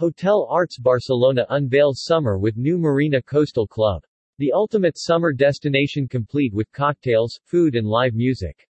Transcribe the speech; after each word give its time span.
Hotel 0.00 0.46
Arts 0.48 0.78
Barcelona 0.78 1.44
unveils 1.50 2.04
summer 2.06 2.38
with 2.38 2.56
new 2.56 2.78
Marina 2.78 3.20
Coastal 3.20 3.66
Club. 3.66 4.02
The 4.38 4.50
ultimate 4.50 4.96
summer 4.96 5.30
destination 5.30 6.08
complete 6.08 6.54
with 6.54 6.72
cocktails, 6.72 7.38
food 7.44 7.74
and 7.74 7.86
live 7.86 8.14
music. 8.14 8.66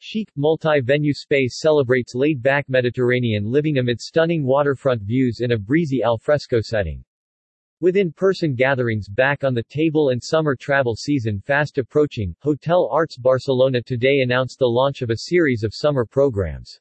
Chic, 0.00 0.28
multi-venue 0.36 1.14
space 1.14 1.60
celebrates 1.60 2.14
laid-back 2.14 2.68
Mediterranean 2.68 3.46
living 3.46 3.78
amid 3.78 4.02
stunning 4.02 4.44
waterfront 4.44 5.00
views 5.00 5.40
in 5.40 5.52
a 5.52 5.58
breezy 5.58 6.02
alfresco 6.02 6.60
setting. 6.60 7.02
With 7.80 7.96
in-person 7.96 8.54
gatherings 8.54 9.08
back 9.08 9.44
on 9.44 9.54
the 9.54 9.64
table 9.70 10.10
and 10.10 10.22
summer 10.22 10.54
travel 10.54 10.94
season 10.94 11.40
fast 11.40 11.78
approaching, 11.78 12.36
Hotel 12.42 12.86
Arts 12.92 13.16
Barcelona 13.16 13.80
today 13.80 14.20
announced 14.20 14.58
the 14.58 14.66
launch 14.66 15.00
of 15.00 15.08
a 15.08 15.20
series 15.20 15.62
of 15.62 15.72
summer 15.72 16.04
programs. 16.04 16.78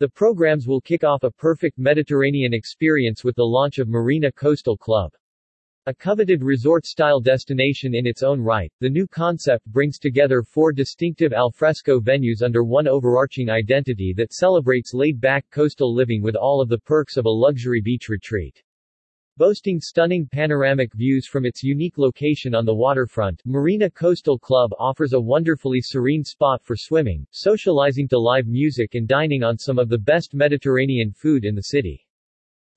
The 0.00 0.08
programs 0.08 0.68
will 0.68 0.80
kick 0.80 1.02
off 1.02 1.24
a 1.24 1.30
perfect 1.32 1.76
Mediterranean 1.76 2.54
experience 2.54 3.24
with 3.24 3.34
the 3.34 3.42
launch 3.42 3.80
of 3.80 3.88
Marina 3.88 4.30
Coastal 4.30 4.76
Club. 4.76 5.12
A 5.86 5.94
coveted 5.94 6.44
resort-style 6.44 7.18
destination 7.18 7.96
in 7.96 8.06
its 8.06 8.22
own 8.22 8.40
right, 8.40 8.70
the 8.78 8.88
new 8.88 9.08
concept 9.08 9.66
brings 9.66 9.98
together 9.98 10.44
four 10.44 10.70
distinctive 10.70 11.32
alfresco 11.32 11.98
venues 11.98 12.42
under 12.44 12.62
one 12.62 12.86
overarching 12.86 13.50
identity 13.50 14.14
that 14.16 14.32
celebrates 14.32 14.94
laid-back 14.94 15.44
coastal 15.50 15.92
living 15.92 16.22
with 16.22 16.36
all 16.36 16.60
of 16.60 16.68
the 16.68 16.78
perks 16.78 17.16
of 17.16 17.26
a 17.26 17.28
luxury 17.28 17.80
beach 17.80 18.08
retreat. 18.08 18.62
Boasting 19.38 19.78
stunning 19.78 20.26
panoramic 20.26 20.92
views 20.94 21.28
from 21.28 21.46
its 21.46 21.62
unique 21.62 21.96
location 21.96 22.56
on 22.56 22.64
the 22.64 22.74
waterfront, 22.74 23.40
Marina 23.44 23.88
Coastal 23.88 24.36
Club 24.36 24.72
offers 24.80 25.12
a 25.12 25.20
wonderfully 25.20 25.80
serene 25.80 26.24
spot 26.24 26.60
for 26.64 26.74
swimming, 26.74 27.24
socializing 27.30 28.08
to 28.08 28.18
live 28.18 28.48
music 28.48 28.96
and 28.96 29.06
dining 29.06 29.44
on 29.44 29.56
some 29.56 29.78
of 29.78 29.88
the 29.88 29.96
best 29.96 30.34
Mediterranean 30.34 31.12
food 31.12 31.44
in 31.44 31.54
the 31.54 31.62
city. 31.62 32.04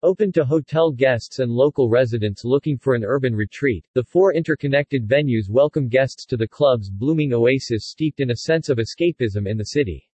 Open 0.03 0.31
to 0.33 0.45
hotel 0.45 0.91
guests 0.91 1.39
and 1.39 1.51
local 1.51 1.89
residents 1.89 2.45
looking 2.45 2.77
for 2.77 2.93
an 2.93 3.03
urban 3.03 3.33
retreat, 3.33 3.83
the 3.95 4.03
four 4.03 4.31
interconnected 4.35 5.07
venues 5.07 5.49
welcome 5.49 5.87
guests 5.87 6.27
to 6.27 6.37
the 6.37 6.47
club's 6.47 6.91
blooming 6.91 7.33
oasis 7.33 7.89
steeped 7.89 8.19
in 8.19 8.29
a 8.29 8.35
sense 8.35 8.69
of 8.69 8.77
escapism 8.77 9.49
in 9.49 9.57
the 9.57 9.65
city. 9.65 10.07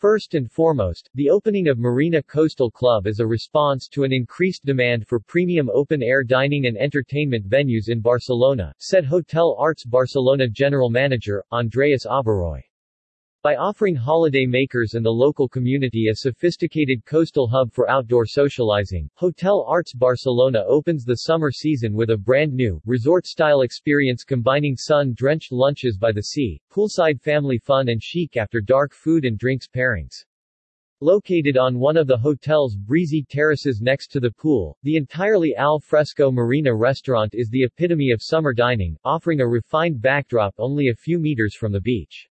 First 0.00 0.32
and 0.34 0.50
foremost, 0.50 1.10
the 1.14 1.28
opening 1.28 1.68
of 1.68 1.78
Marina 1.78 2.22
Coastal 2.22 2.70
Club 2.70 3.06
is 3.06 3.20
a 3.20 3.26
response 3.26 3.86
to 3.88 4.04
an 4.04 4.14
increased 4.14 4.64
demand 4.64 5.06
for 5.06 5.20
premium 5.20 5.68
open-air 5.68 6.24
dining 6.24 6.64
and 6.64 6.78
entertainment 6.78 7.46
venues 7.46 7.90
in 7.90 8.00
Barcelona, 8.00 8.72
said 8.78 9.04
Hotel 9.04 9.54
Arts 9.58 9.84
Barcelona 9.84 10.48
General 10.48 10.88
Manager, 10.88 11.44
Andreas 11.52 12.06
Abaroy. 12.06 12.62
By 13.42 13.56
offering 13.56 13.94
holiday 13.94 14.44
makers 14.44 14.92
and 14.92 15.02
the 15.02 15.10
local 15.10 15.48
community 15.48 16.08
a 16.08 16.14
sophisticated 16.14 17.06
coastal 17.06 17.48
hub 17.48 17.72
for 17.72 17.88
outdoor 17.88 18.26
socializing, 18.26 19.08
Hotel 19.14 19.64
Arts 19.66 19.94
Barcelona 19.94 20.62
opens 20.66 21.06
the 21.06 21.14
summer 21.14 21.50
season 21.50 21.94
with 21.94 22.10
a 22.10 22.18
brand 22.18 22.52
new, 22.52 22.82
resort-style 22.84 23.62
experience 23.62 24.24
combining 24.24 24.76
sun-drenched 24.76 25.52
lunches 25.52 25.96
by 25.96 26.12
the 26.12 26.24
sea, 26.24 26.60
poolside 26.70 27.18
family 27.18 27.56
fun 27.56 27.88
and 27.88 28.02
chic 28.02 28.36
after 28.36 28.60
dark 28.60 28.92
food 28.92 29.24
and 29.24 29.38
drinks 29.38 29.66
pairings. 29.66 30.26
Located 31.00 31.56
on 31.56 31.78
one 31.78 31.96
of 31.96 32.06
the 32.06 32.18
hotel's 32.18 32.76
breezy 32.76 33.24
terraces 33.26 33.80
next 33.80 34.08
to 34.08 34.20
the 34.20 34.32
pool, 34.32 34.76
the 34.82 34.96
entirely 34.96 35.56
al 35.56 35.80
fresco 35.80 36.30
marina 36.30 36.74
restaurant 36.76 37.34
is 37.34 37.48
the 37.48 37.64
epitome 37.64 38.10
of 38.10 38.20
summer 38.20 38.52
dining, 38.52 38.98
offering 39.02 39.40
a 39.40 39.48
refined 39.48 40.02
backdrop 40.02 40.54
only 40.58 40.88
a 40.88 40.94
few 40.94 41.18
meters 41.18 41.56
from 41.56 41.72
the 41.72 41.80
beach. 41.80 42.28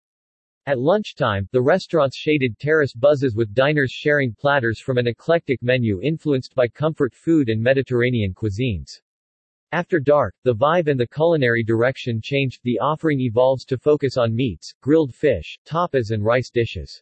At 0.70 0.78
lunchtime, 0.78 1.50
the 1.52 1.64
restaurant's 1.64 2.16
shaded 2.16 2.60
terrace 2.60 2.94
buzzes 2.94 3.34
with 3.34 3.56
diners 3.56 3.92
sharing 3.92 4.36
platters 4.36 4.80
from 4.80 5.00
an 5.00 5.08
eclectic 5.08 5.64
menu 5.64 6.00
influenced 6.00 6.54
by 6.54 6.68
comfort 6.68 7.16
food 7.16 7.50
and 7.50 7.60
Mediterranean 7.60 8.36
cuisines. 8.36 9.02
After 9.72 10.00
dark, 10.00 10.36
the 10.44 10.54
vibe 10.54 10.88
and 10.88 11.00
the 11.00 11.08
culinary 11.08 11.64
direction 11.64 12.22
change, 12.22 12.60
the 12.62 12.78
offering 12.78 13.20
evolves 13.20 13.66
to 13.66 13.80
focus 13.80 14.16
on 14.16 14.36
meats, 14.36 14.72
grilled 14.80 15.16
fish, 15.16 15.58
tapas 15.66 16.12
and 16.12 16.24
rice 16.24 16.52
dishes. 16.52 17.02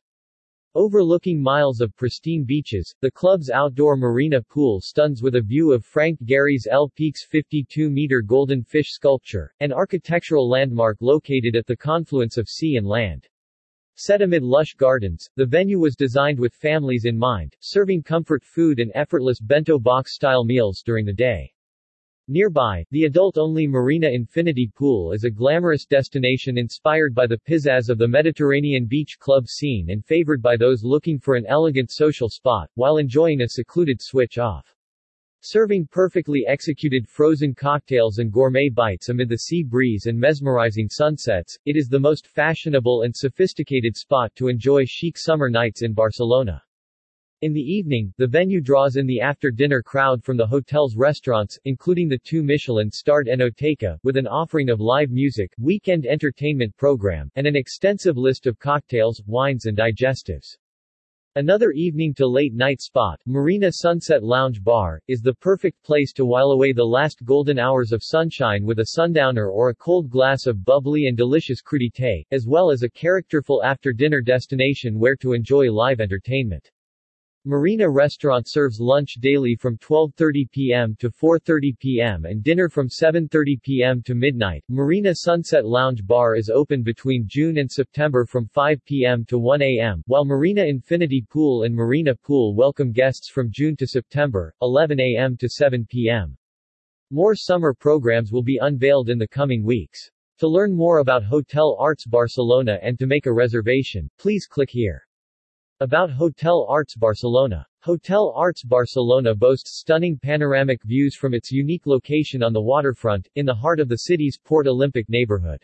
Overlooking 0.73 1.41
miles 1.41 1.81
of 1.81 1.93
pristine 1.97 2.45
beaches, 2.45 2.95
the 3.01 3.11
club's 3.11 3.49
outdoor 3.49 3.97
marina 3.97 4.41
pool 4.43 4.79
stuns 4.79 5.21
with 5.21 5.35
a 5.35 5.41
view 5.41 5.73
of 5.73 5.83
Frank 5.83 6.23
Gehry's 6.23 6.67
El 6.71 6.89
Peix 6.97 7.27
52-meter 7.29 8.21
golden 8.21 8.63
fish 8.63 8.91
sculpture, 8.91 9.53
an 9.59 9.73
architectural 9.73 10.47
landmark 10.47 10.95
located 11.01 11.57
at 11.57 11.67
the 11.67 11.75
confluence 11.75 12.37
of 12.37 12.47
sea 12.47 12.77
and 12.77 12.87
land. 12.87 13.27
Set 13.99 14.21
amid 14.21 14.43
lush 14.43 14.75
gardens, 14.75 15.27
the 15.37 15.45
venue 15.45 15.79
was 15.79 15.95
designed 15.95 16.39
with 16.39 16.53
families 16.53 17.05
in 17.05 17.17
mind, 17.17 17.55
serving 17.61 18.03
comfort 18.03 18.43
food 18.43 18.79
and 18.79 18.91
effortless 18.93 19.39
bento 19.39 19.79
box-style 19.79 20.45
meals 20.45 20.83
during 20.85 21.03
the 21.03 21.11
day. 21.11 21.51
Nearby, 22.27 22.85
the 22.91 23.05
adult-only 23.05 23.65
Marina 23.65 24.07
Infinity 24.07 24.71
Pool 24.75 25.13
is 25.13 25.23
a 25.23 25.31
glamorous 25.31 25.87
destination 25.87 26.59
inspired 26.59 27.15
by 27.15 27.25
the 27.25 27.39
pizzazz 27.39 27.89
of 27.89 27.97
the 27.97 28.07
Mediterranean 28.07 28.85
beach 28.85 29.17
club 29.17 29.47
scene 29.47 29.89
and 29.89 30.05
favored 30.05 30.43
by 30.43 30.57
those 30.57 30.83
looking 30.83 31.17
for 31.17 31.35
an 31.35 31.47
elegant 31.47 31.89
social 31.89 32.29
spot, 32.29 32.69
while 32.75 32.97
enjoying 32.97 33.41
a 33.41 33.49
secluded 33.49 33.99
switch-off. 33.99 34.76
Serving 35.41 35.87
perfectly 35.91 36.45
executed 36.47 37.07
frozen 37.07 37.53
cocktails 37.53 38.17
and 38.17 38.31
gourmet 38.31 38.69
bites 38.69 39.09
amid 39.09 39.29
the 39.29 39.37
sea 39.37 39.63
breeze 39.63 40.07
and 40.07 40.19
mesmerizing 40.19 40.89
sunsets, 40.89 41.57
it 41.65 41.77
is 41.77 41.87
the 41.87 41.99
most 41.99 42.25
fashionable 42.27 43.03
and 43.03 43.15
sophisticated 43.15 43.95
spot 43.95 44.33
to 44.35 44.47
enjoy 44.47 44.83
chic 44.85 45.15
summer 45.17 45.49
nights 45.49 45.83
in 45.83 45.93
Barcelona. 45.93 46.61
In 47.43 47.53
the 47.53 47.61
evening, 47.61 48.11
the 48.17 48.25
venue 48.25 48.59
draws 48.59 48.95
in 48.95 49.05
the 49.05 49.21
after-dinner 49.21 49.83
crowd 49.83 50.23
from 50.23 50.37
the 50.37 50.47
hotel's 50.47 50.95
restaurants, 50.95 51.59
including 51.65 52.09
the 52.09 52.17
two 52.17 52.41
Michelin-starred 52.41 53.27
Enoteca, 53.27 53.99
with 54.01 54.17
an 54.17 54.25
offering 54.25 54.71
of 54.71 54.79
live 54.79 55.11
music, 55.11 55.53
weekend 55.59 56.07
entertainment 56.07 56.75
program, 56.77 57.29
and 57.35 57.45
an 57.45 57.55
extensive 57.55 58.17
list 58.17 58.47
of 58.47 58.57
cocktails, 58.57 59.21
wines 59.27 59.67
and 59.67 59.77
digestives. 59.77 60.57
Another 61.37 61.69
evening 61.69 62.15
to 62.15 62.25
late 62.25 62.55
night 62.55 62.81
spot, 62.81 63.21
Marina 63.27 63.71
Sunset 63.71 64.23
Lounge 64.23 64.63
Bar, 64.63 64.99
is 65.07 65.21
the 65.21 65.35
perfect 65.35 65.83
place 65.83 66.11
to 66.13 66.25
while 66.25 66.49
away 66.49 66.73
the 66.73 66.83
last 66.83 67.23
golden 67.25 67.59
hours 67.59 67.91
of 67.91 68.01
sunshine 68.03 68.65
with 68.65 68.79
a 68.79 68.87
sundowner 68.95 69.51
or 69.51 69.69
a 69.69 69.75
cold 69.75 70.09
glass 70.09 70.47
of 70.47 70.65
bubbly 70.65 71.05
and 71.05 71.15
delicious 71.15 71.61
crudité, 71.61 72.23
as 72.31 72.47
well 72.47 72.71
as 72.71 72.81
a 72.81 72.89
characterful 72.89 73.63
after-dinner 73.63 74.19
destination 74.19 74.97
where 74.97 75.15
to 75.15 75.33
enjoy 75.33 75.71
live 75.71 75.99
entertainment. 75.99 76.71
Marina 77.49 77.89
Restaurant 77.89 78.45
serves 78.45 78.81
lunch 78.81 79.13
daily 79.21 79.55
from 79.55 79.77
12:30 79.77 80.51
p.m. 80.51 80.97
to 80.99 81.09
4:30 81.09 81.79
p.m. 81.79 82.25
and 82.25 82.43
dinner 82.43 82.67
from 82.67 82.89
7:30 82.89 83.61
p.m. 83.61 84.01
to 84.03 84.15
midnight. 84.15 84.65
Marina 84.67 85.15
Sunset 85.15 85.63
Lounge 85.63 86.05
Bar 86.05 86.35
is 86.35 86.49
open 86.49 86.83
between 86.83 87.23
June 87.25 87.59
and 87.59 87.71
September 87.71 88.25
from 88.25 88.47
5 88.47 88.83
p.m. 88.83 89.23
to 89.29 89.39
1 89.39 89.61
a.m., 89.61 90.03
while 90.07 90.25
Marina 90.25 90.61
Infinity 90.61 91.25
Pool 91.29 91.63
and 91.63 91.73
Marina 91.73 92.13
Pool 92.13 92.53
welcome 92.53 92.91
guests 92.91 93.29
from 93.29 93.49
June 93.49 93.77
to 93.77 93.87
September, 93.87 94.53
11 94.61 94.99
a.m. 94.99 95.37
to 95.37 95.47
7 95.47 95.87
p.m. 95.89 96.35
More 97.11 97.33
summer 97.33 97.73
programs 97.73 98.29
will 98.29 98.43
be 98.43 98.59
unveiled 98.61 99.07
in 99.07 99.17
the 99.17 99.25
coming 99.25 99.63
weeks. 99.63 100.11
To 100.39 100.49
learn 100.49 100.75
more 100.75 100.97
about 100.97 101.23
Hotel 101.23 101.77
Arts 101.79 102.05
Barcelona 102.05 102.77
and 102.81 102.99
to 102.99 103.07
make 103.07 103.25
a 103.25 103.31
reservation, 103.31 104.09
please 104.17 104.47
click 104.47 104.69
here. 104.69 105.06
About 105.79 106.09
Hotel 106.09 106.65
Arts 106.67 106.95
Barcelona. 106.95 107.63
Hotel 107.81 108.33
Arts 108.35 108.63
Barcelona 108.63 109.35
boasts 109.35 109.77
stunning 109.77 110.17
panoramic 110.17 110.81
views 110.81 111.15
from 111.15 111.35
its 111.35 111.51
unique 111.51 111.85
location 111.85 112.41
on 112.41 112.51
the 112.51 112.59
waterfront, 112.59 113.27
in 113.35 113.45
the 113.45 113.53
heart 113.53 113.79
of 113.79 113.87
the 113.87 113.97
city's 113.97 114.39
Port 114.43 114.65
Olympic 114.65 115.07
neighborhood. 115.07 115.63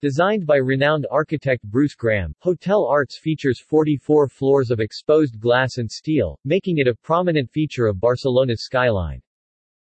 Designed 0.00 0.46
by 0.46 0.58
renowned 0.58 1.08
architect 1.10 1.64
Bruce 1.64 1.96
Graham, 1.96 2.36
Hotel 2.38 2.86
Arts 2.86 3.18
features 3.18 3.58
44 3.58 4.28
floors 4.28 4.70
of 4.70 4.78
exposed 4.78 5.40
glass 5.40 5.78
and 5.78 5.90
steel, 5.90 6.38
making 6.44 6.78
it 6.78 6.86
a 6.86 6.94
prominent 6.94 7.50
feature 7.50 7.88
of 7.88 7.98
Barcelona's 7.98 8.62
skyline. 8.62 9.20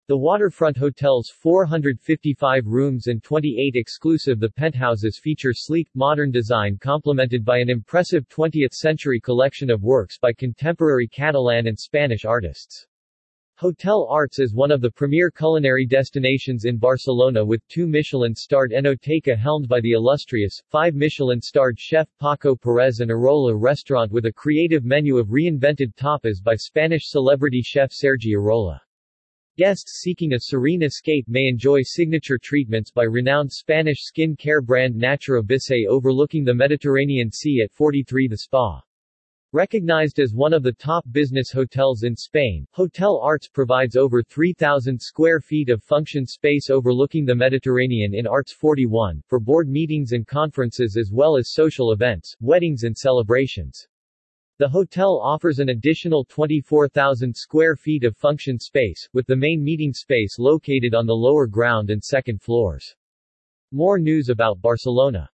The 0.07 0.15
waterfront 0.15 0.77
hotel's 0.77 1.31
455 1.31 2.67
rooms 2.67 3.07
and 3.07 3.23
28 3.23 3.75
exclusive 3.75 4.39
the 4.39 4.51
penthouses 4.51 5.17
feature 5.17 5.51
sleek, 5.51 5.89
modern 5.95 6.29
design 6.29 6.77
complemented 6.77 7.43
by 7.43 7.57
an 7.57 7.71
impressive 7.71 8.27
20th-century 8.27 9.19
collection 9.19 9.71
of 9.71 9.81
works 9.81 10.19
by 10.19 10.31
contemporary 10.31 11.07
Catalan 11.07 11.65
and 11.65 11.79
Spanish 11.79 12.23
artists. 12.23 12.85
Hotel 13.55 14.05
Arts 14.07 14.37
is 14.37 14.53
one 14.53 14.69
of 14.69 14.79
the 14.79 14.91
premier 14.91 15.31
culinary 15.31 15.87
destinations 15.87 16.65
in 16.65 16.77
Barcelona 16.77 17.43
with 17.43 17.67
two 17.67 17.87
Michelin-starred 17.87 18.73
Enoteca 18.73 19.35
helmed 19.35 19.67
by 19.67 19.81
the 19.81 19.93
illustrious, 19.93 20.61
five 20.69 20.93
Michelin-starred 20.93 21.79
chef 21.79 22.07
Paco 22.21 22.55
Perez 22.55 22.99
and 22.99 23.09
Arola 23.09 23.59
restaurant 23.59 24.11
with 24.11 24.27
a 24.27 24.33
creative 24.33 24.85
menu 24.85 25.17
of 25.17 25.29
reinvented 25.29 25.95
tapas 25.95 26.43
by 26.43 26.53
Spanish 26.53 27.09
celebrity 27.09 27.63
chef 27.63 27.91
Sergi 27.91 28.35
Arola. 28.35 28.79
Guests 29.57 30.01
seeking 30.01 30.33
a 30.33 30.39
serene 30.41 30.83
escape 30.83 31.29
may 31.29 31.47
enjoy 31.47 31.79
signature 31.81 32.37
treatments 32.37 32.91
by 32.91 33.03
renowned 33.03 33.49
Spanish 33.49 34.03
skin 34.03 34.35
care 34.35 34.61
brand 34.61 34.93
Natura 34.97 35.41
Bissé 35.41 35.87
overlooking 35.87 36.43
the 36.43 36.53
Mediterranean 36.53 37.31
Sea 37.31 37.61
at 37.63 37.71
43 37.71 38.27
The 38.27 38.39
Spa. 38.39 38.81
Recognized 39.53 40.19
as 40.19 40.33
one 40.33 40.51
of 40.51 40.61
the 40.61 40.73
top 40.73 41.05
business 41.13 41.51
hotels 41.51 42.03
in 42.03 42.17
Spain, 42.17 42.67
Hotel 42.71 43.17
Arts 43.23 43.47
provides 43.47 43.95
over 43.95 44.21
3,000 44.21 44.99
square 44.99 45.39
feet 45.39 45.69
of 45.69 45.81
function 45.81 46.25
space 46.25 46.69
overlooking 46.69 47.23
the 47.23 47.33
Mediterranean 47.33 48.13
in 48.13 48.27
Arts 48.27 48.51
41, 48.51 49.23
for 49.25 49.39
board 49.39 49.69
meetings 49.69 50.11
and 50.11 50.27
conferences 50.27 50.97
as 50.97 51.11
well 51.13 51.37
as 51.37 51.53
social 51.53 51.93
events, 51.93 52.35
weddings 52.41 52.83
and 52.83 52.97
celebrations. 52.97 53.87
The 54.57 54.69
hotel 54.69 55.19
offers 55.21 55.59
an 55.59 55.67
additional 55.67 56.23
24,000 56.23 57.35
square 57.35 57.75
feet 57.75 58.05
of 58.05 58.15
function 58.15 58.57
space, 58.57 59.09
with 59.11 59.27
the 59.27 59.35
main 59.35 59.61
meeting 59.61 59.91
space 59.91 60.39
located 60.39 60.95
on 60.95 61.05
the 61.05 61.13
lower 61.13 61.45
ground 61.45 61.89
and 61.89 62.01
second 62.01 62.41
floors. 62.41 62.95
More 63.73 63.99
news 63.99 64.29
about 64.29 64.61
Barcelona 64.61 65.29